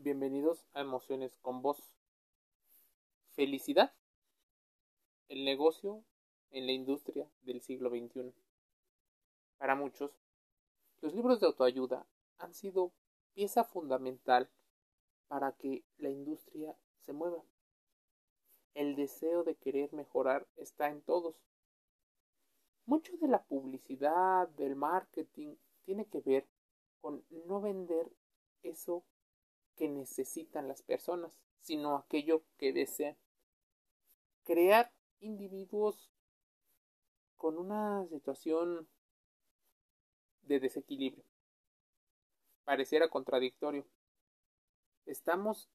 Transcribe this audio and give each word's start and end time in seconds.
Bienvenidos 0.00 0.64
a 0.74 0.80
Emociones 0.82 1.36
con 1.42 1.60
Voz. 1.60 1.92
Felicidad. 3.30 3.92
El 5.28 5.44
negocio 5.44 6.04
en 6.52 6.66
la 6.66 6.72
industria 6.72 7.28
del 7.42 7.60
siglo 7.60 7.90
XXI. 7.90 8.32
Para 9.56 9.74
muchos, 9.74 10.12
los 11.00 11.14
libros 11.14 11.40
de 11.40 11.46
autoayuda 11.46 12.06
han 12.38 12.54
sido 12.54 12.92
pieza 13.34 13.64
fundamental 13.64 14.48
para 15.26 15.50
que 15.50 15.82
la 15.96 16.10
industria 16.10 16.78
se 17.00 17.12
mueva. 17.12 17.42
El 18.74 18.94
deseo 18.94 19.42
de 19.42 19.56
querer 19.56 19.92
mejorar 19.92 20.46
está 20.54 20.90
en 20.90 21.02
todos. 21.02 21.34
Mucho 22.86 23.16
de 23.16 23.26
la 23.26 23.42
publicidad, 23.42 24.46
del 24.50 24.76
marketing, 24.76 25.56
tiene 25.84 26.06
que 26.06 26.20
ver 26.20 26.46
con 27.00 27.24
no 27.30 27.60
vender 27.60 28.12
eso 28.62 29.02
que 29.78 29.88
necesitan 29.88 30.66
las 30.66 30.82
personas, 30.82 31.38
sino 31.60 31.96
aquello 31.96 32.42
que 32.58 32.72
desean. 32.72 33.16
Crear 34.44 34.92
individuos 35.20 36.10
con 37.36 37.56
una 37.56 38.04
situación 38.08 38.88
de 40.42 40.58
desequilibrio. 40.58 41.24
Pareciera 42.64 43.08
contradictorio. 43.08 43.86
Estamos 45.06 45.70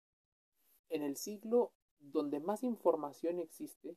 en 0.90 1.02
el 1.02 1.16
siglo 1.16 1.72
donde 2.00 2.42
más 2.42 2.64
información 2.64 3.40
existe 3.40 3.96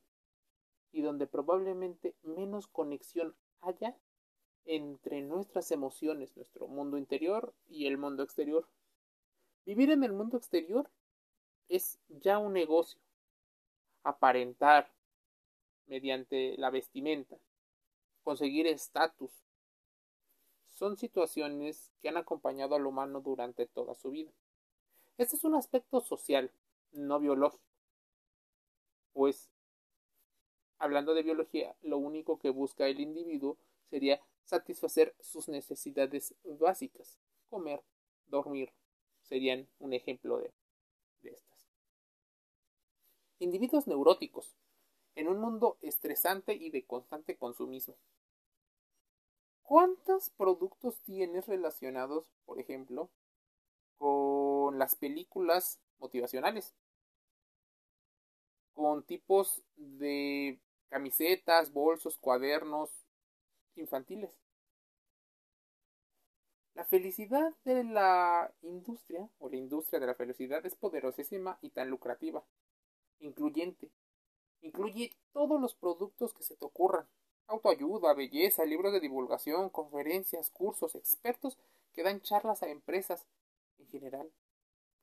y 0.93 1.03
donde 1.03 1.27
probablemente 1.27 2.15
menos 2.23 2.69
conexión 2.69 3.37
haya 3.61 3.99
entre 4.65 5.23
nuestras 5.23 5.71
emociones, 5.73 6.37
nuestro 6.37 6.69
mundo 6.69 6.97
interior 6.97 7.55
y 7.67 7.87
el 7.87 7.99
mundo 7.99 8.23
exterior. 8.23 8.69
Vivir 9.67 9.91
en 9.91 10.05
el 10.05 10.13
mundo 10.13 10.37
exterior 10.37 10.89
es 11.69 11.99
ya 12.09 12.39
un 12.39 12.53
negocio. 12.53 13.01
Aparentar 14.05 14.89
mediante 15.87 16.57
la 16.57 16.71
vestimenta, 16.71 17.37
conseguir 18.23 18.69
estatus, 18.69 19.33
son 20.71 20.97
situaciones 20.97 21.91
que 22.01 22.09
han 22.09 22.17
acompañado 22.17 22.77
al 22.77 22.87
humano 22.87 23.21
durante 23.21 23.67
toda 23.67 23.97
su 23.97 24.13
vida. 24.13 24.31
Este 25.19 25.35
es 25.35 25.43
un 25.43 25.57
aspecto 25.57 26.01
social, 26.01 26.53
no 26.93 27.19
biológico. 27.19 27.65
Pues, 29.15 29.51
hablando 30.79 31.15
de 31.15 31.25
biología, 31.25 31.75
lo 31.83 31.99
único 31.99 32.39
que 32.39 32.51
busca 32.51 32.87
el 32.87 33.01
individuo 33.01 33.57
sería 33.91 34.21
satisfacer 34.45 35.17
sus 35.19 35.49
necesidades 35.49 36.37
básicas, 36.45 37.19
comer, 37.49 37.83
dormir, 38.27 38.73
serían 39.27 39.69
un 39.79 39.93
ejemplo 39.93 40.39
de, 40.39 40.53
estas. 41.23 41.67
Individuos 43.39 43.87
neuróticos, 43.87 44.57
en 45.15 45.29
un 45.29 45.41
mundo 45.41 45.77
estresante 45.83 46.55
y 46.55 46.71
de 46.71 46.85
constante 46.87 47.37
consumismo. 47.37 47.97
¿Cuántos 49.63 50.31
productos 50.31 51.01
tienes 51.01 51.47
relacionados, 51.49 52.27
por 52.45 52.61
ejemplo, 52.61 53.11
con 53.99 54.79
las 54.79 54.95
películas 54.95 55.81
motivacionales? 55.99 56.75
Con 58.75 59.03
tipos 59.03 59.63
de 59.75 60.61
camisetas, 60.89 61.73
bolsos, 61.73 62.17
cuadernos 62.19 62.91
infantiles. 63.75 64.31
La 66.77 66.85
felicidad 66.85 67.55
de 67.65 67.85
la 67.85 68.53
industria 68.61 69.31
o 69.39 69.49
la 69.49 69.57
industria 69.57 69.99
de 69.99 70.09
la 70.09 70.15
felicidad 70.15 70.67
es 70.67 70.75
poderosísima 70.75 71.59
y 71.63 71.71
tan 71.71 71.89
lucrativa, 71.89 72.45
incluyente. 73.19 73.91
Incluye 74.61 75.17
todos 75.33 75.59
los 75.59 75.75
productos 75.75 76.35
que 76.35 76.43
se 76.43 76.55
te 76.55 76.67
ocurran. 76.67 77.09
Autoayuda, 77.47 78.13
belleza, 78.13 78.67
libros 78.67 78.93
de 78.93 79.01
divulgación, 79.01 79.71
conferencias, 79.71 80.51
cursos, 80.51 80.95
expertos 80.97 81.57
que 81.95 82.03
dan 82.03 82.21
charlas 82.21 82.63
a 82.63 82.69
empresas. 82.69 83.27
En 83.79 83.87
general, 83.87 84.31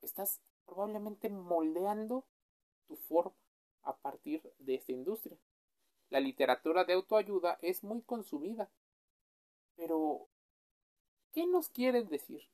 estás 0.00 0.40
probablemente 0.66 1.28
moldeando 1.28 2.22
tu 2.86 2.94
forma 2.94 3.34
a 3.82 3.96
partir 3.96 4.48
de 4.60 4.76
esta 4.76 4.92
industria. 4.92 5.36
La 6.08 6.20
literatura 6.20 6.84
de 6.84 6.92
autoayuda 6.92 7.58
es 7.62 7.82
muy 7.82 8.00
consumida, 8.02 8.70
pero 9.74 10.28
¿Qué 11.34 11.48
nos 11.48 11.68
quieren 11.68 12.06
decir? 12.06 12.44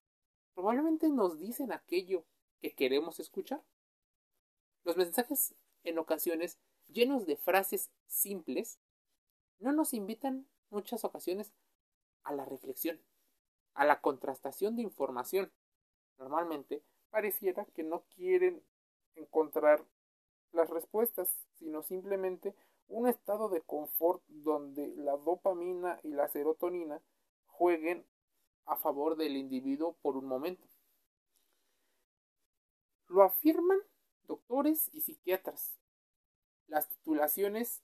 Probablemente 0.55 1.11
nos 1.11 1.39
dicen 1.39 1.71
aquello 1.71 2.25
que 2.63 2.73
queremos 2.73 3.21
escuchar. 3.21 3.63
Los 4.85 4.97
mensajes, 4.97 5.55
en 5.85 5.99
ocasiones, 5.99 6.59
llenos 6.89 7.27
de 7.27 7.37
frases 7.37 7.91
simples, 8.07 8.81
no 9.59 9.73
nos 9.73 9.93
invitan 9.93 10.49
muchas 10.71 11.05
ocasiones 11.05 11.53
a 12.23 12.33
la 12.33 12.47
reflexión, 12.47 12.99
a 13.75 13.85
la 13.85 14.01
contrastación 14.01 14.77
de 14.77 14.83
información. 14.83 15.53
Normalmente 16.17 16.83
pareciera 17.11 17.67
que 17.67 17.83
no 17.83 18.05
quieren 18.15 18.63
encontrar 19.15 19.85
las 20.53 20.71
respuestas, 20.71 21.47
sino 21.53 21.83
simplemente 21.83 22.55
un 22.89 23.09
estado 23.09 23.51
de 23.51 23.61
confort 23.61 24.23
donde 24.29 24.89
la 24.97 25.19
dopamina 25.19 26.01
y 26.03 26.09
la 26.09 26.29
serotonina 26.29 27.03
jueguen 27.45 28.07
a 28.67 28.77
favor 28.77 29.17
del 29.17 29.37
individuo 29.37 29.97
por 30.03 30.17
un 30.17 30.27
momento. 30.27 30.67
Lo 33.09 33.23
afirman 33.23 33.81
doctores 34.27 34.89
y 34.93 35.01
psiquiatras. 35.01 35.79
Las 36.69 36.89
titulaciones 36.89 37.83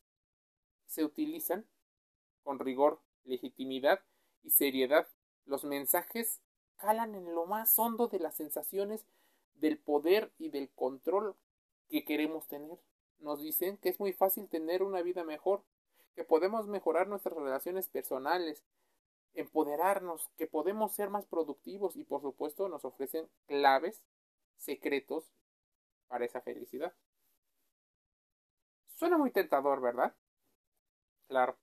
se 0.87 1.05
utilizan 1.05 1.67
con 2.45 2.61
rigor, 2.61 3.01
legitimidad 3.25 4.01
y 4.45 4.51
seriedad. 4.51 5.09
Los 5.45 5.65
mensajes 5.65 6.41
calan 6.77 7.15
en 7.15 7.35
lo 7.35 7.47
más 7.47 7.77
hondo 7.79 8.07
de 8.07 8.21
las 8.21 8.37
sensaciones 8.37 9.05
del 9.55 9.79
poder 9.79 10.33
y 10.39 10.51
del 10.51 10.71
control 10.71 11.35
que 11.89 12.05
queremos 12.05 12.47
tener. 12.47 12.79
Nos 13.19 13.41
dicen 13.41 13.79
que 13.79 13.89
es 13.89 13.99
muy 13.99 14.13
fácil 14.13 14.49
tener 14.49 14.83
una 14.83 15.03
vida 15.03 15.25
mejor, 15.25 15.65
que 16.15 16.25
podemos 16.25 16.67
mejorar 16.69 17.09
nuestras 17.09 17.35
relaciones 17.35 17.89
personales, 17.89 18.63
empoderarnos, 19.37 20.29
que 20.37 20.47
podemos 20.47 20.93
ser 20.93 21.11
más 21.11 21.27
productivos 21.27 21.97
y 21.97 22.05
por 22.05 22.23
supuesto 22.23 22.69
nos 22.69 22.85
ofrecen 22.85 23.29
claves, 23.47 24.03
secretos 24.57 25.33
para 26.09 26.25
esa 26.25 26.41
felicidad. 26.41 26.95
Suena 28.95 29.19
muy 29.19 29.31
tentador, 29.31 29.81
¿verdad? 29.81 30.17
Claro. 31.29 31.59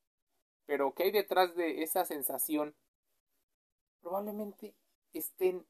Pero 0.65 0.93
¿qué 0.93 1.03
hay 1.03 1.11
detrás 1.11 1.55
de 1.55 1.83
esa 1.83 2.05
sensación? 2.05 2.75
Probablemente 4.01 4.75
estén 5.13 5.65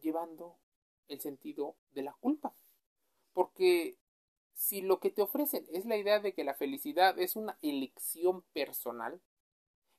llevando 0.00 0.58
el 1.08 1.20
sentido 1.20 1.76
de 1.92 2.02
la 2.02 2.12
culpa. 2.14 2.54
Porque 3.32 3.96
si 4.52 4.80
lo 4.80 4.98
que 4.98 5.10
te 5.10 5.22
ofrecen 5.22 5.66
es 5.70 5.86
la 5.86 5.96
idea 5.96 6.18
de 6.18 6.32
que 6.32 6.44
la 6.44 6.54
felicidad 6.54 7.18
es 7.18 7.36
una 7.36 7.58
elección 7.62 8.42
personal, 8.52 9.20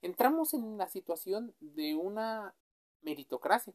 entramos 0.02 0.54
en 0.54 0.78
la 0.78 0.88
situación 0.88 1.54
de 1.60 1.94
una 1.94 2.54
meritocracia, 3.02 3.74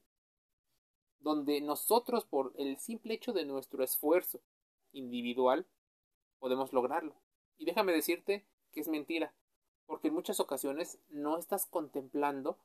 donde 1.20 1.62
nosotros 1.62 2.26
por 2.26 2.54
el 2.58 2.78
simple 2.78 3.14
hecho 3.14 3.34
de 3.34 3.46
nuestro 3.46 3.84
esfuerzo 3.84 4.42
individual 4.92 5.66
podemos 6.40 6.74
lograrlo. 6.74 7.16
Y 7.58 7.66
déjame 7.66 7.94
decirte 7.94 8.46
que 8.72 8.82
es 8.82 8.88
mentira, 8.88 9.34
porque 9.86 10.10
en 10.10 10.14
muchas 10.14 10.40
ocasiones 10.40 11.00
no 11.10 11.38
estás 11.38 11.66
contemplando 11.66 12.58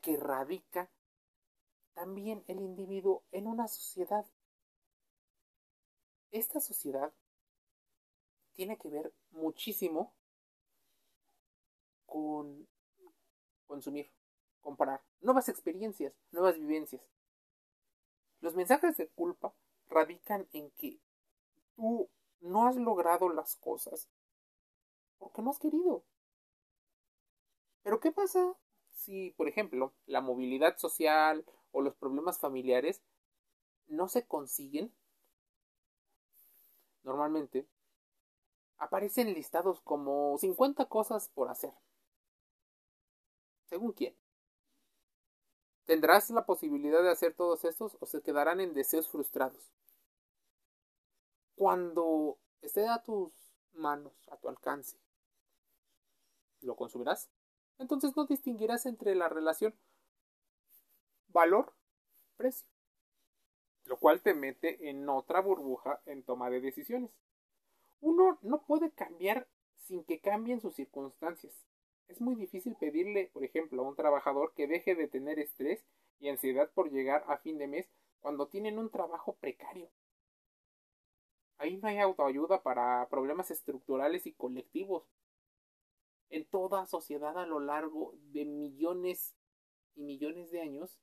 que 0.00 0.16
radica 0.16 0.90
también 1.94 2.44
el 2.46 2.60
individuo 2.60 3.24
en 3.32 3.46
una 3.46 3.68
sociedad. 3.68 4.26
Esta 6.30 6.60
sociedad 6.60 7.12
tiene 8.52 8.78
que 8.78 8.88
ver 8.88 9.12
muchísimo 9.30 10.15
con 12.06 12.66
consumir, 13.66 14.10
comparar, 14.60 15.02
nuevas 15.20 15.48
experiencias, 15.48 16.14
nuevas 16.30 16.58
vivencias. 16.58 17.02
Los 18.40 18.54
mensajes 18.54 18.96
de 18.96 19.08
culpa 19.08 19.54
radican 19.88 20.48
en 20.52 20.70
que 20.72 20.98
tú 21.74 22.08
no 22.40 22.66
has 22.66 22.76
logrado 22.76 23.28
las 23.28 23.56
cosas 23.56 24.08
porque 25.18 25.42
no 25.42 25.50
has 25.50 25.58
querido. 25.58 26.04
Pero 27.82 28.00
¿qué 28.00 28.12
pasa 28.12 28.54
si, 28.90 29.30
por 29.36 29.48
ejemplo, 29.48 29.92
la 30.06 30.20
movilidad 30.20 30.76
social 30.76 31.44
o 31.72 31.82
los 31.82 31.94
problemas 31.94 32.38
familiares 32.38 33.02
no 33.86 34.08
se 34.08 34.26
consiguen? 34.26 34.92
Normalmente 37.04 37.66
aparecen 38.78 39.32
listados 39.32 39.80
como 39.80 40.36
50 40.38 40.86
cosas 40.86 41.28
por 41.28 41.48
hacer. 41.48 41.72
¿Según 43.66 43.92
quién? 43.92 44.16
¿Tendrás 45.84 46.30
la 46.30 46.46
posibilidad 46.46 47.02
de 47.02 47.10
hacer 47.10 47.34
todos 47.34 47.64
estos 47.64 47.96
o 48.00 48.06
se 48.06 48.22
quedarán 48.22 48.60
en 48.60 48.74
deseos 48.74 49.08
frustrados? 49.08 49.72
Cuando 51.54 52.38
esté 52.60 52.88
a 52.88 53.02
tus 53.02 53.32
manos, 53.72 54.12
a 54.30 54.36
tu 54.36 54.48
alcance, 54.48 54.98
¿lo 56.60 56.76
consumirás? 56.76 57.30
Entonces 57.78 58.16
no 58.16 58.26
distinguirás 58.26 58.86
entre 58.86 59.14
la 59.14 59.28
relación 59.28 59.74
valor-precio, 61.28 62.68
lo 63.84 63.98
cual 63.98 64.22
te 64.22 64.34
mete 64.34 64.88
en 64.88 65.08
otra 65.08 65.40
burbuja 65.40 66.00
en 66.06 66.22
toma 66.22 66.50
de 66.50 66.60
decisiones. 66.60 67.10
Uno 68.00 68.38
no 68.42 68.62
puede 68.62 68.90
cambiar 68.90 69.46
sin 69.76 70.04
que 70.04 70.20
cambien 70.20 70.60
sus 70.60 70.74
circunstancias. 70.74 71.54
Es 72.08 72.20
muy 72.20 72.36
difícil 72.36 72.76
pedirle, 72.76 73.30
por 73.32 73.44
ejemplo, 73.44 73.82
a 73.82 73.88
un 73.88 73.96
trabajador 73.96 74.54
que 74.54 74.66
deje 74.66 74.94
de 74.94 75.08
tener 75.08 75.38
estrés 75.38 75.84
y 76.20 76.28
ansiedad 76.28 76.70
por 76.72 76.90
llegar 76.90 77.24
a 77.28 77.38
fin 77.38 77.58
de 77.58 77.66
mes 77.66 77.88
cuando 78.20 78.48
tienen 78.48 78.78
un 78.78 78.90
trabajo 78.90 79.36
precario. 79.36 79.90
Ahí 81.58 81.78
no 81.78 81.88
hay 81.88 81.98
autoayuda 81.98 82.62
para 82.62 83.08
problemas 83.08 83.50
estructurales 83.50 84.26
y 84.26 84.32
colectivos. 84.32 85.08
En 86.28 86.44
toda 86.44 86.86
sociedad 86.86 87.38
a 87.38 87.46
lo 87.46 87.60
largo 87.60 88.14
de 88.32 88.44
millones 88.44 89.36
y 89.94 90.02
millones 90.02 90.50
de 90.50 90.60
años, 90.60 90.98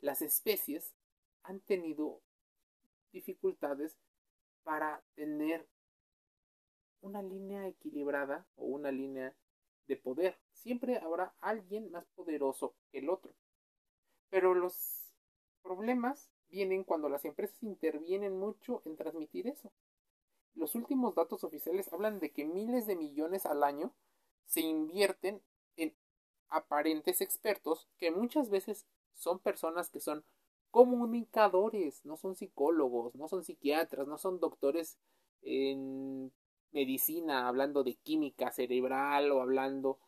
las 0.00 0.20
especies 0.20 0.94
han 1.42 1.60
tenido 1.60 2.20
dificultades 3.12 3.98
para 4.62 5.02
tener 5.14 5.66
una 7.00 7.22
línea 7.22 7.66
equilibrada 7.66 8.46
o 8.56 8.66
una 8.66 8.92
línea 8.92 9.34
de 9.86 9.96
poder. 9.96 10.38
Siempre 10.52 10.98
habrá 10.98 11.34
alguien 11.40 11.90
más 11.90 12.06
poderoso 12.14 12.74
que 12.90 12.98
el 12.98 13.10
otro. 13.10 13.32
Pero 14.30 14.54
los 14.54 15.12
problemas 15.62 16.30
vienen 16.48 16.84
cuando 16.84 17.08
las 17.08 17.24
empresas 17.24 17.62
intervienen 17.62 18.38
mucho 18.38 18.82
en 18.84 18.96
transmitir 18.96 19.46
eso. 19.48 19.72
Los 20.54 20.74
últimos 20.74 21.14
datos 21.14 21.44
oficiales 21.44 21.92
hablan 21.92 22.18
de 22.18 22.30
que 22.30 22.44
miles 22.44 22.86
de 22.86 22.96
millones 22.96 23.46
al 23.46 23.64
año 23.64 23.92
se 24.44 24.60
invierten 24.60 25.42
en 25.76 25.94
aparentes 26.48 27.20
expertos 27.22 27.88
que 27.98 28.10
muchas 28.10 28.50
veces 28.50 28.86
son 29.14 29.38
personas 29.38 29.88
que 29.88 30.00
son 30.00 30.24
comunicadores, 30.70 32.04
no 32.04 32.16
son 32.16 32.36
psicólogos, 32.36 33.14
no 33.14 33.28
son 33.28 33.44
psiquiatras, 33.44 34.06
no 34.06 34.18
son 34.18 34.40
doctores 34.40 34.98
en 35.42 36.32
medicina, 36.72 37.48
hablando 37.48 37.84
de 37.84 37.94
química 37.94 38.50
cerebral 38.50 39.30
o 39.32 39.40
hablando... 39.40 39.98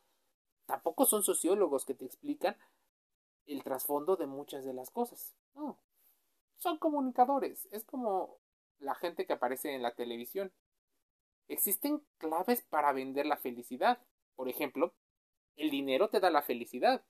Tampoco 0.67 1.05
son 1.05 1.23
sociólogos 1.23 1.85
que 1.85 1.95
te 1.95 2.07
explican 2.07 2.57
el 3.47 3.63
trasfondo 3.63 4.17
de 4.17 4.27
muchas 4.27 4.65
de 4.65 4.73
las 4.73 4.91
cosas. 4.91 5.37
No. 5.55 5.79
Son 6.57 6.79
comunicadores. 6.79 7.69
Es 7.71 7.85
como 7.85 8.39
la 8.79 8.95
gente 8.95 9.27
que 9.27 9.35
aparece 9.35 9.75
en 9.75 9.83
la 9.83 9.95
televisión. 9.95 10.53
Existen 11.49 12.03
claves 12.17 12.63
para 12.63 12.93
vender 12.93 13.27
la 13.27 13.37
felicidad. 13.37 13.99
Por 14.35 14.49
ejemplo, 14.49 14.95
el 15.57 15.71
dinero 15.71 16.09
te 16.09 16.21
da 16.21 16.31
la 16.31 16.43
felicidad. 16.43 17.05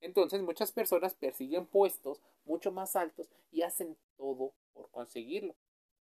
Entonces 0.00 0.42
muchas 0.42 0.72
personas 0.72 1.14
persiguen 1.14 1.66
puestos 1.66 2.20
mucho 2.44 2.72
más 2.72 2.96
altos 2.96 3.30
y 3.50 3.62
hacen 3.62 3.96
todo 4.16 4.52
por 4.72 4.90
conseguirlo. 4.90 5.54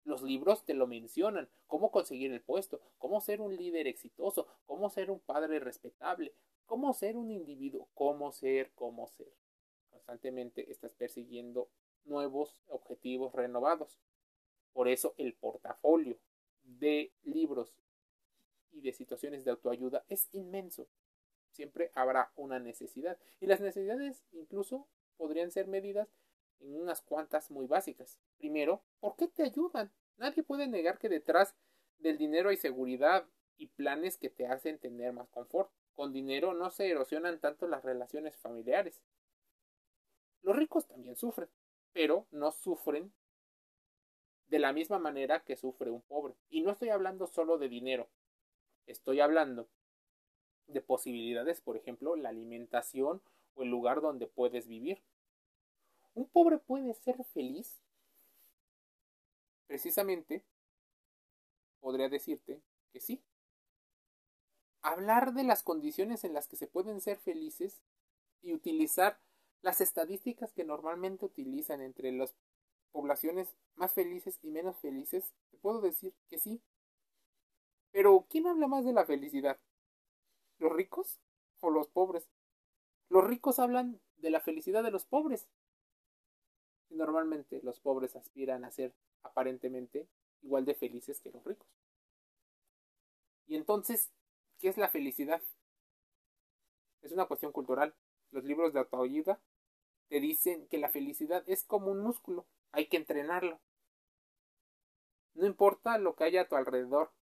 Los 0.05 0.23
libros 0.23 0.65
te 0.65 0.75
lo 0.75 0.87
mencionan, 0.87 1.49
cómo 1.67 1.91
conseguir 1.91 2.33
el 2.33 2.43
puesto, 2.43 2.81
cómo 2.99 3.21
ser 3.21 3.41
un 3.41 3.57
líder 3.57 3.87
exitoso, 3.87 4.49
cómo 4.67 4.91
ser 4.91 5.11
un 5.11 5.21
padre 5.21 5.61
respetable, 5.61 6.35
cómo 6.67 6.93
ser 6.93 7.17
un 7.17 7.31
individuo, 7.31 7.89
cómo 7.95 8.33
ser, 8.33 8.73
cómo 8.75 9.09
ser. 9.09 9.33
Constantemente 9.91 10.71
estás 10.73 10.93
persiguiendo 10.95 11.69
nuevos 12.05 12.57
objetivos 12.67 13.33
renovados. 13.33 14.01
Por 14.73 14.89
eso 14.89 15.15
el 15.19 15.35
portafolio 15.35 16.19
de 16.63 17.13
libros 17.23 17.75
y 18.73 18.81
de 18.81 18.93
situaciones 18.93 19.45
de 19.45 19.51
autoayuda 19.51 20.05
es 20.09 20.29
inmenso. 20.33 20.89
Siempre 21.51 21.93
habrá 21.95 22.33
una 22.37 22.59
necesidad. 22.59 23.19
Y 23.39 23.47
las 23.47 23.61
necesidades 23.61 24.25
incluso 24.33 24.89
podrían 25.17 25.51
ser 25.51 25.69
medidas 25.69 26.09
en 26.61 26.75
unas 26.75 27.03
cuantas 27.03 27.51
muy 27.51 27.67
básicas. 27.67 28.19
Primero, 28.39 28.83
¿por 29.03 29.17
qué 29.17 29.27
te 29.27 29.43
ayudan? 29.43 29.93
Nadie 30.17 30.45
puede 30.45 30.69
negar 30.69 30.99
que 30.99 31.09
detrás 31.09 31.57
del 31.99 32.17
dinero 32.19 32.51
hay 32.51 32.57
seguridad 32.57 33.29
y 33.57 33.67
planes 33.67 34.17
que 34.17 34.31
te 34.31 34.47
hacen 34.47 34.79
tener 34.79 35.13
más 35.13 35.29
confort. 35.29 35.73
Con 35.95 36.13
dinero 36.13 36.55
no 36.55 36.71
se 36.71 36.89
erosionan 36.89 37.41
tanto 37.41 37.67
las 37.67 37.85
relaciones 37.85 38.37
familiares. 38.37 39.03
Los 40.43 40.55
ricos 40.55 40.87
también 40.87 41.17
sufren, 41.17 41.49
pero 41.93 42.29
no 42.31 42.53
sufren 42.53 43.13
de 44.47 44.61
la 44.61 44.73
misma 44.73 45.01
manera 45.01 45.43
que 45.43 45.57
sufre 45.57 45.91
un 45.91 46.03
pobre. 46.03 46.35
Y 46.49 46.63
no 46.63 46.71
estoy 46.71 46.91
hablando 46.91 47.27
solo 47.27 47.59
de 47.59 47.69
dinero, 47.69 48.09
estoy 48.87 49.19
hablando 49.19 49.69
de 50.69 50.81
posibilidades, 50.81 51.61
por 51.61 51.77
ejemplo, 51.77 52.15
la 52.15 52.29
alimentación 52.29 53.21
o 53.55 53.65
el 53.65 53.69
lugar 53.69 54.01
donde 54.01 54.29
puedes 54.29 54.69
vivir. 54.69 55.03
¿Un 56.15 56.29
pobre 56.29 56.59
puede 56.59 56.95
ser 56.95 57.17
feliz? 57.35 57.83
Precisamente, 59.67 60.45
podría 61.81 62.09
decirte 62.09 62.63
que 62.93 63.01
sí. 63.01 63.23
Hablar 64.83 65.33
de 65.33 65.45
las 65.45 65.63
condiciones 65.63 66.25
en 66.25 66.35
las 66.35 66.49
que 66.49 66.57
se 66.57 66.67
pueden 66.67 67.01
ser 67.01 67.19
felices 67.19 67.83
y 68.43 68.53
utilizar 68.53 69.21
las 69.63 69.81
estadísticas 69.81 70.53
que 70.53 70.65
normalmente 70.65 71.25
utilizan 71.25 71.81
entre 71.81 72.11
las 72.13 72.35
poblaciones 72.91 73.55
más 73.77 73.93
felices 73.95 74.39
y 74.43 74.51
menos 74.51 74.77
felices, 74.79 75.33
te 75.51 75.57
puedo 75.59 75.81
decir 75.81 76.15
que 76.29 76.39
sí. 76.39 76.61
Pero, 77.93 78.27
¿quién 78.29 78.47
habla 78.47 78.67
más 78.67 78.85
de 78.85 78.93
la 78.93 79.05
felicidad? 79.05 79.59
¿Los 80.59 80.73
ricos 80.73 81.21
o 81.61 81.71
los 81.71 81.89
pobres? 81.89 82.29
Los 83.09 83.25
ricos 83.25 83.59
hablan 83.59 84.01
de 84.17 84.31
la 84.31 84.41
felicidad 84.41 84.83
de 84.83 84.91
los 84.91 85.05
pobres, 85.05 85.47
normalmente 86.93 87.61
los 87.63 87.81
pobres 87.81 88.17
aspiran 88.17 88.65
a 88.65 88.71
ser 88.71 88.93
aparentemente 89.23 90.09
igual 90.43 90.65
de 90.65 90.75
felices 90.75 91.21
que 91.21 91.31
los 91.31 91.45
ricos. 91.45 91.69
Y 93.47 93.57
entonces, 93.57 94.11
¿qué 94.59 94.69
es 94.69 94.77
la 94.79 94.89
felicidad? 94.89 95.43
Es 97.03 97.13
una 97.13 97.27
cuestión 97.27 97.53
cultural. 97.53 97.95
Los 98.31 98.45
libros 98.45 98.73
de 98.73 98.81
autoayuda 98.81 99.41
te 100.09 100.21
dicen 100.21 100.67
que 100.69 100.79
la 100.79 100.89
felicidad 100.89 101.45
es 101.47 101.65
como 101.65 101.91
un 101.91 102.01
músculo, 102.01 102.47
hay 102.71 102.87
que 102.87 102.97
entrenarlo. 102.97 103.61
No 105.35 105.47
importa 105.47 105.99
lo 105.99 106.15
que 106.15 106.25
haya 106.25 106.43
a 106.43 106.49
tu 106.49 106.57
alrededor, 106.57 107.13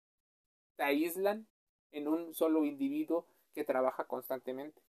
te 0.76 0.83
aíslan 0.83 1.47
en 1.92 2.09
un 2.09 2.35
solo 2.35 2.64
individuo 2.64 3.26
que 3.54 3.64
trabaja 3.64 4.06
constantemente. 4.06 4.80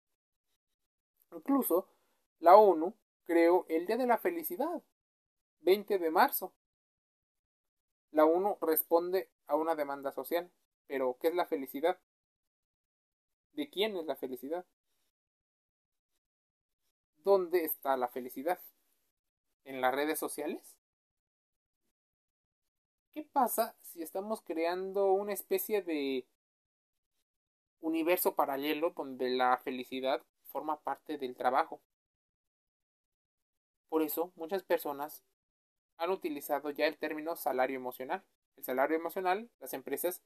Incluso 1.31 1.87
la 2.39 2.57
ONU 2.57 2.95
creó 3.31 3.65
el 3.69 3.85
Día 3.85 3.95
de 3.95 4.07
la 4.07 4.17
Felicidad, 4.17 4.83
20 5.61 5.99
de 5.99 6.11
marzo. 6.11 6.53
La 8.11 8.25
ONU 8.25 8.57
responde 8.59 9.29
a 9.47 9.55
una 9.55 9.73
demanda 9.73 10.11
social. 10.11 10.51
Pero, 10.85 11.15
¿qué 11.17 11.29
es 11.29 11.35
la 11.35 11.45
felicidad? 11.45 11.97
¿De 13.53 13.69
quién 13.69 13.95
es 13.95 14.05
la 14.05 14.17
felicidad? 14.17 14.65
¿Dónde 17.23 17.63
está 17.63 17.95
la 17.95 18.09
felicidad? 18.09 18.59
¿En 19.63 19.79
las 19.79 19.95
redes 19.95 20.19
sociales? 20.19 20.75
¿Qué 23.13 23.23
pasa 23.23 23.77
si 23.81 24.03
estamos 24.03 24.41
creando 24.41 25.13
una 25.13 25.31
especie 25.31 25.81
de 25.81 26.27
universo 27.79 28.35
paralelo 28.35 28.89
donde 28.89 29.29
la 29.29 29.55
felicidad 29.55 30.21
forma 30.49 30.81
parte 30.81 31.17
del 31.17 31.37
trabajo? 31.37 31.81
Por 33.91 34.03
eso, 34.03 34.31
muchas 34.37 34.63
personas 34.63 35.21
han 35.97 36.11
utilizado 36.11 36.69
ya 36.69 36.87
el 36.87 36.97
término 36.97 37.35
salario 37.35 37.75
emocional. 37.75 38.23
El 38.55 38.63
salario 38.63 38.95
emocional, 38.95 39.49
las 39.59 39.73
empresas 39.73 40.21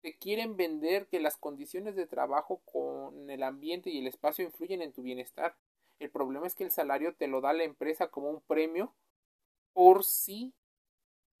te 0.00 0.18
quieren 0.18 0.56
vender 0.56 1.06
que 1.06 1.20
las 1.20 1.36
condiciones 1.36 1.94
de 1.94 2.08
trabajo 2.08 2.60
con 2.64 3.30
el 3.30 3.44
ambiente 3.44 3.88
y 3.88 4.00
el 4.00 4.08
espacio 4.08 4.44
influyen 4.44 4.82
en 4.82 4.92
tu 4.92 5.02
bienestar. 5.02 5.56
El 6.00 6.10
problema 6.10 6.48
es 6.48 6.56
que 6.56 6.64
el 6.64 6.72
salario 6.72 7.14
te 7.14 7.28
lo 7.28 7.40
da 7.40 7.52
la 7.52 7.62
empresa 7.62 8.08
como 8.08 8.30
un 8.30 8.40
premio 8.40 8.92
por 9.72 10.02
si 10.02 10.52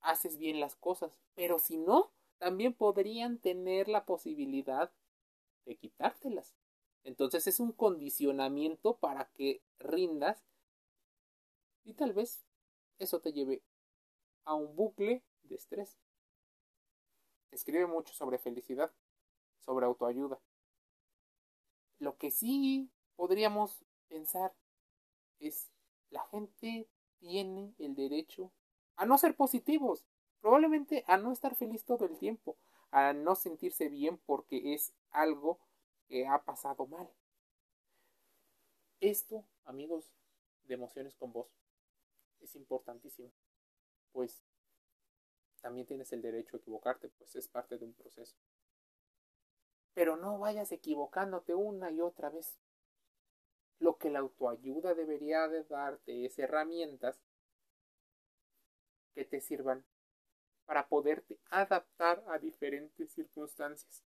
haces 0.00 0.38
bien 0.38 0.60
las 0.60 0.76
cosas. 0.76 1.18
Pero 1.34 1.58
si 1.58 1.76
no, 1.76 2.12
también 2.38 2.72
podrían 2.72 3.38
tener 3.38 3.88
la 3.88 4.04
posibilidad 4.04 4.92
de 5.66 5.74
quitártelas. 5.74 6.54
Entonces 7.02 7.48
es 7.48 7.58
un 7.58 7.72
condicionamiento 7.72 8.96
para 8.96 9.24
que 9.34 9.60
rindas 9.80 10.44
y 11.84 11.94
tal 11.94 12.12
vez 12.12 12.44
eso 12.98 13.20
te 13.20 13.32
lleve 13.32 13.62
a 14.44 14.54
un 14.54 14.74
bucle 14.74 15.22
de 15.42 15.54
estrés. 15.54 15.96
Escribe 17.50 17.86
mucho 17.86 18.12
sobre 18.14 18.38
felicidad, 18.38 18.92
sobre 19.60 19.86
autoayuda. 19.86 20.40
Lo 21.98 22.16
que 22.16 22.30
sí 22.30 22.90
podríamos 23.16 23.84
pensar 24.08 24.54
es 25.38 25.70
La 26.10 26.24
gente 26.26 26.88
tiene 27.18 27.74
el 27.78 27.94
derecho 27.94 28.52
a 28.96 29.06
no 29.06 29.18
ser 29.18 29.36
positivos, 29.36 30.06
probablemente 30.40 31.04
a 31.06 31.16
no 31.16 31.32
estar 31.32 31.56
feliz 31.56 31.84
todo 31.84 32.04
el 32.04 32.16
tiempo, 32.18 32.56
a 32.90 33.12
no 33.12 33.34
sentirse 33.34 33.88
bien 33.88 34.18
porque 34.18 34.74
es 34.74 34.92
algo 35.10 35.58
que 36.06 36.26
ha 36.26 36.44
pasado 36.44 36.86
mal. 36.86 37.10
Esto, 39.00 39.44
amigos 39.64 40.12
de 40.64 40.74
emociones 40.74 41.14
con 41.14 41.32
vos, 41.32 41.48
es 42.40 42.54
importantísimo, 42.56 43.32
pues 44.12 44.44
también 45.60 45.86
tienes 45.86 46.12
el 46.12 46.20
derecho 46.22 46.56
a 46.56 46.60
equivocarte, 46.60 47.08
pues 47.08 47.34
es 47.36 47.48
parte 47.48 47.78
de 47.78 47.86
un 47.86 47.94
proceso. 47.94 48.36
Pero 49.94 50.16
no 50.16 50.38
vayas 50.38 50.72
equivocándote 50.72 51.54
una 51.54 51.90
y 51.90 52.00
otra 52.00 52.28
vez. 52.28 52.58
Lo 53.78 53.96
que 53.96 54.10
la 54.10 54.18
autoayuda 54.18 54.94
debería 54.94 55.48
de 55.48 55.64
darte 55.64 56.26
es 56.26 56.38
herramientas 56.38 57.18
que 59.14 59.24
te 59.24 59.40
sirvan 59.40 59.84
para 60.64 60.88
poderte 60.88 61.38
adaptar 61.50 62.24
a 62.28 62.38
diferentes 62.38 63.12
circunstancias. 63.12 64.04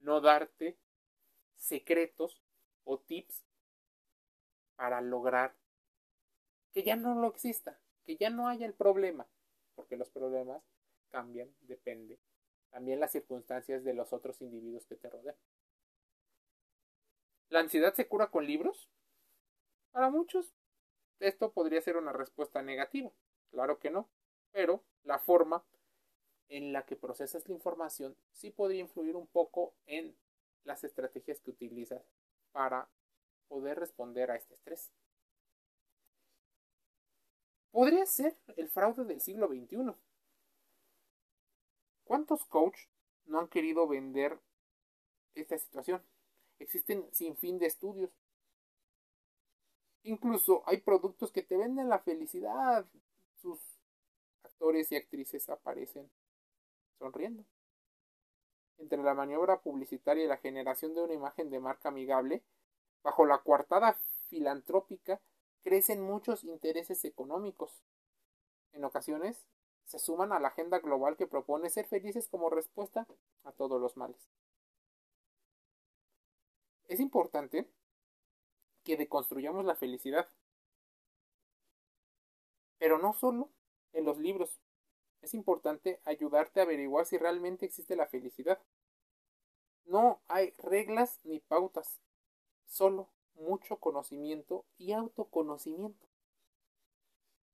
No 0.00 0.20
darte 0.20 0.78
secretos 1.56 2.42
o 2.84 2.98
tips 3.00 3.44
para 4.76 5.00
lograr 5.00 5.56
que 6.72 6.82
ya 6.82 6.96
no 6.96 7.14
lo 7.14 7.28
exista, 7.28 7.78
que 8.04 8.16
ya 8.16 8.30
no 8.30 8.48
haya 8.48 8.66
el 8.66 8.74
problema, 8.74 9.28
porque 9.74 9.96
los 9.96 10.10
problemas 10.10 10.62
cambian, 11.10 11.54
depende. 11.60 12.18
También 12.70 13.00
las 13.00 13.12
circunstancias 13.12 13.84
de 13.84 13.94
los 13.94 14.12
otros 14.12 14.40
individuos 14.42 14.86
que 14.86 14.96
te 14.96 15.08
rodean. 15.08 15.36
¿La 17.48 17.60
ansiedad 17.60 17.94
se 17.94 18.06
cura 18.06 18.30
con 18.30 18.46
libros? 18.46 18.90
Para 19.92 20.10
muchos, 20.10 20.54
esto 21.18 21.52
podría 21.52 21.80
ser 21.80 21.96
una 21.96 22.12
respuesta 22.12 22.62
negativa. 22.62 23.10
Claro 23.50 23.78
que 23.78 23.90
no, 23.90 24.10
pero 24.52 24.84
la 25.04 25.18
forma 25.18 25.64
en 26.48 26.72
la 26.72 26.84
que 26.84 26.96
procesas 26.96 27.48
la 27.48 27.54
información 27.54 28.16
sí 28.32 28.50
podría 28.50 28.80
influir 28.80 29.16
un 29.16 29.26
poco 29.26 29.74
en 29.86 30.16
las 30.64 30.84
estrategias 30.84 31.40
que 31.40 31.50
utilizas 31.50 32.02
para 32.52 32.88
poder 33.48 33.78
responder 33.78 34.30
a 34.30 34.36
este 34.36 34.54
estrés. 34.54 34.92
Podría 37.70 38.06
ser 38.06 38.36
el 38.56 38.68
fraude 38.68 39.04
del 39.04 39.20
siglo 39.20 39.48
XXI. 39.48 39.94
¿Cuántos 42.04 42.44
coaches 42.46 42.88
no 43.26 43.38
han 43.38 43.48
querido 43.48 43.86
vender 43.86 44.38
esta 45.34 45.58
situación? 45.58 46.02
Existen 46.58 47.06
sin 47.12 47.36
fin 47.36 47.58
de 47.58 47.66
estudios. 47.66 48.10
Incluso 50.02 50.62
hay 50.66 50.78
productos 50.78 51.30
que 51.30 51.42
te 51.42 51.56
venden 51.56 51.88
la 51.88 51.98
felicidad. 51.98 52.86
Sus 53.42 53.60
actores 54.42 54.90
y 54.90 54.96
actrices 54.96 55.48
aparecen 55.50 56.10
sonriendo. 56.98 57.44
Entre 58.78 59.02
la 59.02 59.14
maniobra 59.14 59.60
publicitaria 59.60 60.24
y 60.24 60.28
la 60.28 60.38
generación 60.38 60.94
de 60.94 61.02
una 61.02 61.14
imagen 61.14 61.50
de 61.50 61.60
marca 61.60 61.90
amigable, 61.90 62.42
bajo 63.02 63.26
la 63.26 63.38
coartada 63.38 63.98
filantrópica 64.28 65.20
crecen 65.62 66.02
muchos 66.02 66.44
intereses 66.44 67.04
económicos. 67.04 67.82
En 68.72 68.84
ocasiones 68.84 69.46
se 69.84 69.98
suman 69.98 70.32
a 70.32 70.40
la 70.40 70.48
agenda 70.48 70.78
global 70.80 71.16
que 71.16 71.26
propone 71.26 71.70
ser 71.70 71.86
felices 71.86 72.28
como 72.28 72.50
respuesta 72.50 73.06
a 73.44 73.52
todos 73.52 73.80
los 73.80 73.96
males. 73.96 74.28
Es 76.86 77.00
importante 77.00 77.66
que 78.84 78.96
deconstruyamos 78.96 79.64
la 79.64 79.74
felicidad, 79.74 80.28
pero 82.78 82.98
no 82.98 83.12
solo 83.12 83.50
en 83.92 84.04
los 84.04 84.18
libros. 84.18 84.60
Es 85.20 85.34
importante 85.34 86.00
ayudarte 86.04 86.60
a 86.60 86.62
averiguar 86.62 87.06
si 87.06 87.18
realmente 87.18 87.66
existe 87.66 87.96
la 87.96 88.06
felicidad. 88.06 88.60
No 89.84 90.22
hay 90.28 90.54
reglas 90.58 91.20
ni 91.24 91.40
pautas, 91.40 92.00
solo 92.66 93.08
mucho 93.38 93.76
conocimiento 93.76 94.64
y 94.76 94.92
autoconocimiento. 94.92 96.06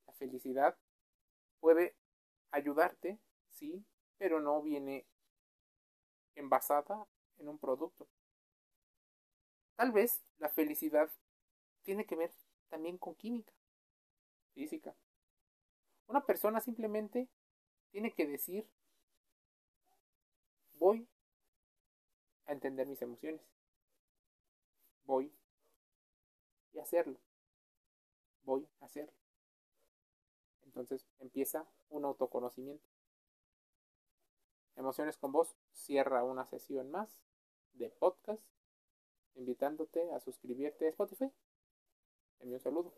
La 0.07 0.13
felicidad 0.15 0.77
puede 1.61 1.95
ayudarte, 2.51 3.19
sí, 3.51 3.85
pero 4.19 4.41
no 4.41 4.63
viene 4.63 5.07
envasada 6.35 7.07
en 7.39 7.49
un 7.49 7.59
producto. 7.59 8.09
Tal 9.77 9.93
vez 9.93 10.23
la 10.39 10.49
felicidad 10.49 11.11
tiene 11.83 12.07
que 12.07 12.17
ver 12.17 12.33
también 12.69 12.99
con 12.99 13.15
química, 13.15 13.53
física. 14.55 14.95
Una 16.07 16.25
persona 16.25 16.61
simplemente 16.61 17.29
tiene 17.91 18.13
que 18.13 18.27
decir, 18.27 18.69
voy 20.79 21.09
a 22.47 22.53
entender 22.53 22.87
mis 22.87 23.03
emociones. 23.03 23.41
Voy 25.05 25.33
hacerlo. 26.85 27.19
Voy 28.45 28.69
a 28.81 28.85
hacerlo. 28.87 29.13
Entonces 30.65 31.07
empieza 31.19 31.67
un 31.91 32.05
autoconocimiento. 32.05 32.89
Emociones 34.77 35.17
con 35.17 35.33
vos 35.33 35.57
cierra 35.73 36.25
una 36.25 36.47
sesión 36.47 36.91
más 36.91 37.09
de 37.75 37.91
podcast, 37.91 38.43
invitándote 39.35 40.11
a 40.13 40.21
suscribirte 40.21 40.87
a 40.87 40.91
Spotify. 40.91 41.31
Envío 42.41 42.57
un 42.57 42.61
saludo. 42.61 42.93